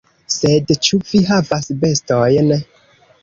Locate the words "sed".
0.35-0.71